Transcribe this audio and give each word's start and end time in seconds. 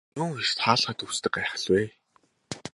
Юун 0.21 0.31
эрт 0.43 0.59
хаалгаа 0.65 0.95
түгждэг 0.99 1.31
гайхал 1.35 1.65
вэ. 1.71 1.81